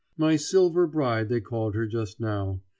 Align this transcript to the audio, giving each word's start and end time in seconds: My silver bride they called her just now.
My 0.17 0.35
silver 0.35 0.87
bride 0.87 1.29
they 1.29 1.41
called 1.41 1.75
her 1.75 1.85
just 1.85 2.19
now. 2.19 2.59